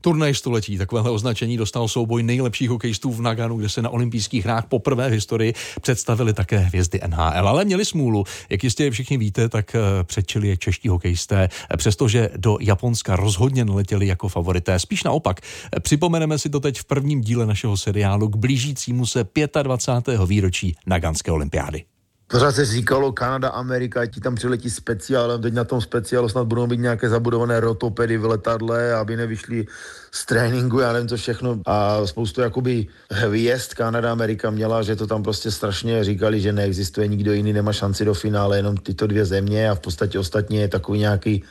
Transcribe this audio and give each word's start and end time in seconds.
Turnaj 0.00 0.34
století, 0.34 0.78
takovéhle 0.78 1.10
označení 1.10 1.56
dostal 1.56 1.88
souboj 1.88 2.22
nejlepších 2.22 2.70
hokejistů 2.70 3.12
v 3.12 3.20
Naganu, 3.22 3.56
kde 3.56 3.68
se 3.68 3.82
na 3.82 3.90
olympijských 3.90 4.44
hrách 4.44 4.66
poprvé 4.66 5.08
v 5.08 5.12
historii 5.12 5.54
představili 5.80 6.32
také 6.32 6.58
hvězdy 6.58 7.00
NHL. 7.06 7.48
Ale 7.48 7.64
měli 7.64 7.84
smůlu, 7.84 8.24
jak 8.50 8.64
jistě 8.64 8.90
všichni 8.90 9.18
víte, 9.18 9.48
tak 9.48 9.74
eh, 9.74 10.04
předčili 10.04 10.48
je 10.48 10.56
čeští 10.56 10.88
hokejisté, 10.88 11.48
přestože 11.76 12.30
do 12.36 12.56
Japonska 12.60 13.16
rozhodně 13.16 13.64
neletěli 13.64 14.06
jako 14.06 14.28
favorité. 14.28 14.78
Spíš 14.78 15.04
naopak, 15.04 15.40
připomeneme 15.80 16.38
si 16.38 16.50
to 16.50 16.60
teď 16.60 16.78
v 16.78 16.84
prvním 16.84 17.20
díle 17.20 17.46
našeho 17.46 17.76
seriálu 17.76 18.28
k 18.28 18.36
blížícímu 18.36 19.06
se 19.06 19.26
25. 19.62 20.20
výročí 20.26 20.76
Naganské 20.86 21.32
olympiády. 21.32 21.89
Pořád 22.30 22.52
se 22.52 22.64
říkalo 22.64 23.12
Kanada, 23.12 23.48
Amerika, 23.48 24.06
ti 24.06 24.20
tam 24.20 24.34
přiletí 24.34 24.70
speciálem, 24.70 25.42
teď 25.42 25.54
na 25.54 25.64
tom 25.64 25.80
speciálu 25.80 26.28
snad 26.28 26.44
budou 26.44 26.66
být 26.66 26.80
nějaké 26.80 27.08
zabudované 27.08 27.60
rotopedy 27.60 28.18
v 28.18 28.24
letadle, 28.24 28.94
aby 28.94 29.16
nevyšli 29.16 29.66
z 30.10 30.26
tréninku, 30.26 30.78
já 30.78 30.92
nevím 30.92 31.08
co 31.08 31.16
všechno. 31.16 31.60
A 31.66 32.06
spoustu 32.06 32.40
jakoby 32.40 32.86
hvězd 33.10 33.74
Kanada, 33.74 34.12
Amerika 34.12 34.50
měla, 34.50 34.82
že 34.82 34.96
to 34.96 35.06
tam 35.06 35.22
prostě 35.22 35.50
strašně 35.50 36.04
říkali, 36.04 36.40
že 36.40 36.52
neexistuje 36.52 37.08
nikdo 37.08 37.32
jiný, 37.32 37.52
nemá 37.52 37.72
šanci 37.72 38.04
do 38.04 38.14
finále, 38.14 38.56
jenom 38.56 38.76
tyto 38.76 39.06
dvě 39.06 39.24
země 39.24 39.70
a 39.70 39.74
v 39.74 39.80
podstatě 39.80 40.18
ostatní 40.18 40.56
je 40.56 40.68
takový 40.68 40.98
nějaký 40.98 41.44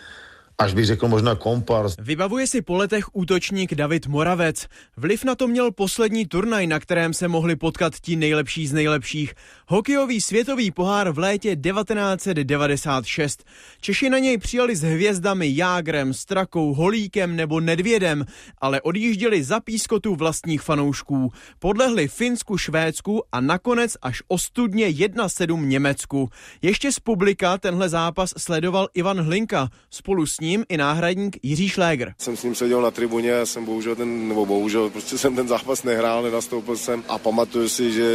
až 0.60 0.74
bych 0.74 0.86
řekl 0.86 1.08
možná 1.08 1.36
kompars. 1.36 1.96
Vybavuje 2.00 2.48
si 2.48 2.62
po 2.62 2.76
letech 2.76 3.16
útočník 3.16 3.76
David 3.76 4.08
Moravec. 4.08 4.68
Vliv 4.98 5.24
na 5.24 5.36
to 5.36 5.48
měl 5.48 5.72
poslední 5.72 6.26
turnaj, 6.26 6.68
na 6.68 6.80
kterém 6.80 7.14
se 7.14 7.28
mohli 7.28 7.56
potkat 7.56 7.94
ti 8.02 8.16
nejlepší 8.16 8.68
z 8.68 8.74
nejlepších. 8.74 9.34
Hokejový 9.68 10.22
světový 10.22 10.72
pohár 10.72 11.10
v 11.10 11.20
létě 11.20 11.56
1996. 11.56 13.44
Češi 13.82 14.10
na 14.10 14.20
něj 14.20 14.38
přijali 14.38 14.76
s 14.76 14.82
hvězdami 14.82 15.56
Jágrem, 15.56 16.14
Strakou, 16.14 16.74
Holíkem 16.74 17.36
nebo 17.36 17.60
Nedvědem, 17.60 18.26
ale 18.62 18.82
odjížděli 18.82 19.44
za 19.44 19.60
pískotu 19.60 20.16
vlastních 20.16 20.62
fanoušků. 20.62 21.32
Podlehli 21.60 22.08
Finsku, 22.08 22.58
Švédsku 22.58 23.24
a 23.32 23.42
nakonec 23.42 23.98
až 24.02 24.22
ostudně 24.28 24.88
1-7 24.88 25.66
Německu. 25.66 26.30
Ještě 26.62 26.92
z 26.92 27.00
publika 27.00 27.58
tenhle 27.58 27.90
zápas 27.90 28.34
sledoval 28.38 28.88
Ivan 28.94 29.22
Hlinka. 29.22 29.70
Spolu 29.90 30.26
s 30.26 30.40
ním 30.40 30.49
ním 30.50 30.66
i 30.70 30.78
náhradník 30.78 31.38
Jiří 31.44 31.70
Šléger. 31.70 32.14
Jsem 32.18 32.38
s 32.38 32.44
ním 32.44 32.56
seděl 32.56 32.82
na 32.82 32.92
tribuně, 32.92 33.30
já 33.30 33.46
jsem 33.46 33.66
bohužel 33.66 33.96
ten, 33.96 34.28
nebo 34.28 34.46
bohužel, 34.46 34.90
prostě 34.90 35.18
jsem 35.18 35.36
ten 35.36 35.48
zápas 35.48 35.84
nehrál, 35.84 36.24
nenastoupil 36.24 36.78
jsem 36.78 37.04
a 37.10 37.18
pamatuju 37.18 37.70
si, 37.70 37.92
že 37.92 38.10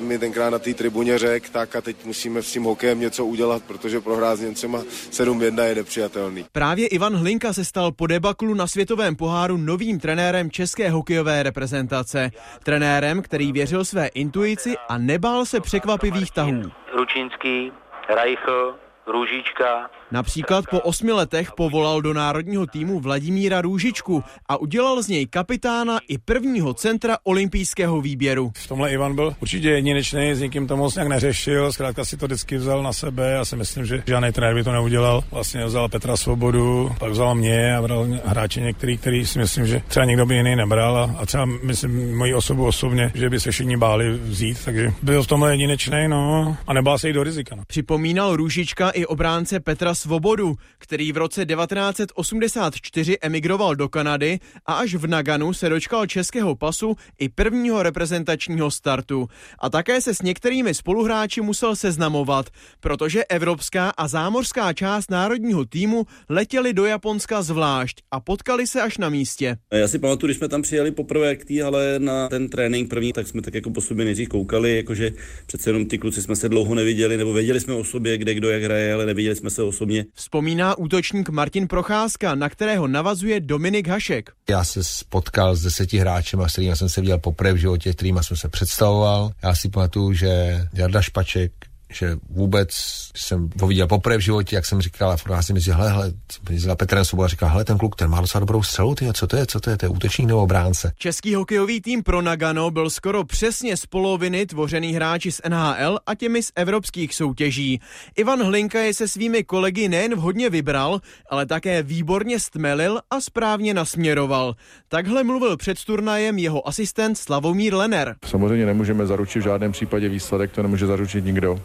mi 0.00 0.18
tenkrát 0.18 0.50
na 0.50 0.58
té 0.58 0.74
tribuně 0.74 1.18
řekl, 1.18 1.46
tak 1.52 1.76
a 1.76 1.80
teď 1.80 1.96
musíme 2.04 2.42
s 2.42 2.52
tím 2.52 2.64
hokejem 2.64 3.00
něco 3.00 3.24
udělat, 3.24 3.62
protože 3.66 4.00
prohrát 4.00 4.38
s 4.38 4.40
Němcema 4.40 4.78
7-1 5.10 5.64
je 5.64 5.74
nepřijatelný. 5.74 6.44
Právě 6.52 6.86
Ivan 6.86 7.16
Hlinka 7.16 7.52
se 7.52 7.64
stal 7.64 7.92
po 7.92 8.06
debaklu 8.06 8.54
na 8.54 8.66
světovém 8.66 9.16
poháru 9.16 9.56
novým 9.56 10.00
trenérem 10.00 10.50
české 10.50 10.90
hokejové 10.90 11.42
reprezentace. 11.42 12.30
Trenérem, 12.64 13.22
který 13.22 13.52
věřil 13.52 13.84
své 13.84 14.06
intuici 14.06 14.74
a 14.88 14.98
nebál 14.98 15.44
se 15.44 15.60
překvapivých 15.60 16.30
tahů. 16.30 16.62
Ručínský, 16.98 17.72
Reichl, 18.14 18.74
Růžička, 19.06 19.90
Například 20.10 20.64
po 20.70 20.80
osmi 20.80 21.12
letech 21.12 21.52
povolal 21.52 22.02
do 22.02 22.12
národního 22.12 22.66
týmu 22.66 23.00
Vladimíra 23.00 23.60
Růžičku 23.60 24.24
a 24.48 24.56
udělal 24.56 25.02
z 25.02 25.08
něj 25.08 25.26
kapitána 25.26 25.98
i 26.08 26.18
prvního 26.18 26.74
centra 26.74 27.18
olympijského 27.24 28.00
výběru. 28.00 28.52
V 28.56 28.68
tomhle 28.68 28.90
Ivan 28.90 29.14
byl 29.14 29.34
určitě 29.40 29.70
jedinečný, 29.70 30.34
s 30.34 30.40
nikým 30.40 30.66
to 30.66 30.76
moc 30.76 30.94
nějak 30.94 31.08
neřešil, 31.08 31.72
zkrátka 31.72 32.04
si 32.04 32.16
to 32.16 32.26
vždycky 32.26 32.56
vzal 32.56 32.82
na 32.82 32.92
sebe. 32.92 33.30
Já 33.30 33.44
si 33.44 33.56
myslím, 33.56 33.86
že 33.86 34.02
žádný 34.06 34.32
trenér 34.32 34.54
by 34.54 34.64
to 34.64 34.72
neudělal. 34.72 35.24
Vlastně 35.30 35.64
vzal 35.64 35.88
Petra 35.88 36.16
Svobodu, 36.16 36.90
pak 36.98 37.10
vzal 37.10 37.34
mě 37.34 37.76
a 37.76 37.82
bral 37.82 38.06
hráče 38.24 38.60
některý, 38.60 38.98
který 38.98 39.26
si 39.26 39.38
myslím, 39.38 39.66
že 39.66 39.82
třeba 39.88 40.06
někdo 40.06 40.26
by 40.26 40.34
jiný 40.34 40.56
nebral 40.56 40.96
a, 40.96 41.16
a 41.18 41.26
třeba 41.26 41.44
myslím 41.44 42.18
moji 42.18 42.34
osobu 42.34 42.66
osobně, 42.66 43.12
že 43.14 43.30
by 43.30 43.40
se 43.40 43.50
všichni 43.50 43.76
báli 43.76 44.10
vzít, 44.10 44.64
takže 44.64 44.92
byl 45.02 45.22
v 45.22 45.26
tomhle 45.26 45.52
jedinečný, 45.52 46.08
no 46.08 46.56
a 46.66 46.72
nebál 46.72 46.98
se 46.98 47.08
jít 47.08 47.14
do 47.14 47.22
rizika. 47.22 47.56
No. 47.56 47.62
Připomínal 47.66 48.36
Růžička 48.36 48.90
i 48.96 49.06
obránce 49.06 49.60
Petra 49.60 49.94
Svobodu, 49.94 50.56
který 50.78 51.12
v 51.12 51.16
roce 51.16 51.46
1984 51.46 53.16
emigroval 53.20 53.76
do 53.76 53.88
Kanady 53.88 54.38
a 54.66 54.74
až 54.74 54.94
v 54.94 55.06
Naganu 55.06 55.52
se 55.52 55.68
dočkal 55.68 56.06
českého 56.06 56.56
pasu 56.56 56.96
i 57.18 57.28
prvního 57.28 57.82
reprezentačního 57.82 58.70
startu. 58.70 59.28
A 59.58 59.70
také 59.70 60.00
se 60.00 60.14
s 60.14 60.22
některými 60.22 60.74
spoluhráči 60.74 61.40
musel 61.40 61.76
seznamovat, 61.76 62.46
protože 62.80 63.24
evropská 63.24 63.90
a 63.90 64.08
zámořská 64.08 64.72
část 64.72 65.10
národního 65.10 65.64
týmu 65.64 66.06
letěli 66.28 66.72
do 66.72 66.84
Japonska 66.84 67.42
zvlášť 67.42 68.00
a 68.10 68.20
potkali 68.20 68.66
se 68.66 68.82
až 68.82 68.98
na 68.98 69.08
místě. 69.08 69.56
Já 69.72 69.88
si 69.88 69.98
pamatuju, 69.98 70.28
když 70.28 70.36
jsme 70.36 70.48
tam 70.48 70.62
přijeli 70.62 70.90
poprvé 70.90 71.36
k 71.36 71.44
tý, 71.44 71.62
ale 71.62 71.94
na 71.98 72.28
ten 72.28 72.48
trénink 72.48 72.90
první, 72.90 73.12
tak 73.12 73.28
jsme 73.28 73.42
tak 73.42 73.54
jako 73.54 73.70
po 73.70 73.80
sobě 73.80 74.04
nejdřív 74.04 74.28
koukali, 74.28 74.76
jakože 74.76 75.12
přece 75.46 75.70
jenom 75.70 75.86
ty 75.86 75.98
kluci 75.98 76.22
jsme 76.22 76.36
se 76.36 76.48
dlouho 76.48 76.74
neviděli, 76.74 77.16
nebo 77.16 77.32
věděli 77.32 77.60
jsme 77.60 77.74
o 77.74 77.84
sobě, 77.84 78.18
kde 78.18 78.34
kdo 78.34 78.50
jak 78.50 78.62
hraje, 78.62 78.85
ale 78.92 79.06
neviděli 79.06 79.36
jsme 79.36 79.50
se 79.50 79.62
o 79.62 79.72
sobě 79.72 80.04
Vzpomíná 80.14 80.78
útočník 80.78 81.28
Martin 81.28 81.68
Procházka, 81.68 82.34
na 82.34 82.48
kterého 82.48 82.86
navazuje 82.86 83.40
Dominik 83.40 83.88
Hašek. 83.88 84.30
Já 84.50 84.64
se 84.64 84.84
spotkal 84.84 85.56
s 85.56 85.62
deseti 85.62 85.98
hráči, 85.98 86.36
s 86.46 86.52
kterými 86.52 86.76
jsem 86.76 86.88
se 86.88 87.00
viděl 87.00 87.18
poprvé 87.18 87.52
v 87.52 87.56
životě, 87.56 87.92
kterými 87.92 88.18
jsem 88.22 88.36
se 88.36 88.48
představoval. 88.48 89.30
Já 89.42 89.54
si 89.54 89.68
pamatuju, 89.68 90.12
že 90.12 90.60
Jarda 90.74 91.02
Špaček, 91.02 91.52
že 91.92 92.16
vůbec 92.30 92.68
jsem 93.16 93.50
ho 93.60 93.66
viděl 93.66 93.86
poprvé 93.86 94.16
v 94.16 94.20
životě, 94.20 94.56
jak 94.56 94.66
jsem 94.66 94.80
říkal, 94.80 95.10
a 95.10 95.16
furt 95.16 95.42
si 95.42 95.70
hele, 95.70 95.90
hele, 95.90 96.12
za 96.56 96.76
Petrem 96.76 97.04
Svoboda 97.04 97.28
říkal, 97.28 97.48
hele, 97.48 97.64
ten 97.64 97.78
kluk, 97.78 97.96
ten 97.96 98.10
má 98.10 98.20
docela 98.20 98.40
dobrou 98.40 98.62
střelu, 98.62 98.94
ty, 98.94 99.08
co 99.12 99.26
to 99.26 99.36
je, 99.36 99.46
co 99.46 99.60
to 99.60 99.70
je, 99.70 99.76
to 99.76 99.86
je 99.86 99.90
útočník 99.90 100.28
nebo 100.28 100.42
obránce. 100.42 100.92
Český 100.98 101.34
hokejový 101.34 101.80
tým 101.80 102.02
pro 102.02 102.22
Nagano 102.22 102.70
byl 102.70 102.90
skoro 102.90 103.24
přesně 103.24 103.76
z 103.76 103.86
poloviny 103.86 104.46
tvořený 104.46 104.92
hráči 104.92 105.32
z 105.32 105.40
NHL 105.48 105.98
a 106.06 106.14
těmi 106.14 106.42
z 106.42 106.52
evropských 106.56 107.14
soutěží. 107.14 107.80
Ivan 108.16 108.42
Hlinka 108.42 108.80
je 108.80 108.94
se 108.94 109.08
svými 109.08 109.44
kolegy 109.44 109.88
nejen 109.88 110.14
vhodně 110.14 110.50
vybral, 110.50 111.00
ale 111.30 111.46
také 111.46 111.82
výborně 111.82 112.40
stmelil 112.40 113.00
a 113.10 113.20
správně 113.20 113.74
nasměroval. 113.74 114.54
Takhle 114.88 115.24
mluvil 115.24 115.56
před 115.56 115.84
turnajem 115.84 116.38
jeho 116.38 116.68
asistent 116.68 117.18
Slavomír 117.18 117.74
Lener. 117.74 118.16
Samozřejmě 118.26 118.66
nemůžeme 118.66 119.06
zaručit 119.06 119.40
v 119.40 119.44
žádném 119.44 119.72
případě 119.72 120.08
výsledek, 120.08 120.52
to 120.52 120.62
nemůže 120.62 120.86
zaručit 120.86 121.24
nikdo 121.24 121.60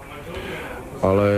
ale 1.02 1.30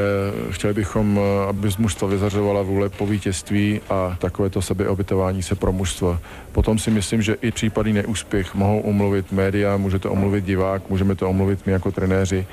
chtěli 0.50 0.74
bychom, 0.74 1.19
aby 1.50 1.72
z 1.72 1.78
mužstva 1.78 2.07
vyzařovala 2.07 2.62
vůle 2.62 2.90
po 2.90 3.06
vítězství 3.06 3.81
a 3.90 4.18
takovéto 4.19 4.62
sebeobětování 4.62 5.44
se 5.44 5.56
pro 5.56 5.72
mužstvo. 5.72 6.19
Potom 6.51 6.79
si 6.79 6.91
myslím, 6.91 7.22
že 7.22 7.38
i 7.41 7.51
případný 7.51 7.94
neúspěch 7.94 8.56
mohou 8.56 8.79
omluvit 8.79 9.31
média, 9.31 9.78
může 9.78 10.00
to 10.00 10.12
omluvit 10.12 10.46
divák, 10.46 10.90
můžeme 10.90 11.16
to 11.16 11.29
omluvit 11.29 11.66
my 11.66 11.72
jako 11.72 11.91
trenéři 11.91 12.46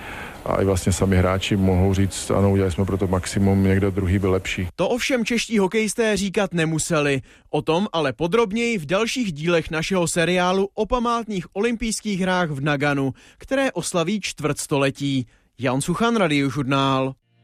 a 0.44 0.62
i 0.62 0.64
vlastně 0.64 0.92
sami 0.92 1.16
hráči 1.16 1.56
mohou 1.56 1.94
říct, 1.94 2.30
ano, 2.30 2.50
udělali 2.50 2.72
jsme 2.72 2.84
pro 2.84 2.98
to 2.98 3.06
maximum, 3.06 3.64
někdo 3.64 3.90
druhý 3.90 4.18
byl 4.18 4.30
lepší. 4.30 4.68
To 4.76 4.88
ovšem 4.88 5.24
čeští 5.24 5.58
hokejisté 5.58 6.16
říkat 6.16 6.54
nemuseli. 6.54 7.20
O 7.50 7.62
tom 7.62 7.86
ale 7.92 8.12
podrobněji 8.12 8.78
v 8.78 8.86
dalších 8.86 9.32
dílech 9.32 9.70
našeho 9.70 10.08
seriálu 10.08 10.68
o 10.74 10.86
památných 10.86 11.56
olympijských 11.56 12.20
hrách 12.20 12.50
v 12.50 12.60
Naganu, 12.60 13.14
které 13.38 13.72
oslaví 13.72 14.20
čtvrtstoletí. 14.20 15.26
Jan 15.60 15.80
Suchan, 15.80 16.16
Radiožurnál. 16.16 17.14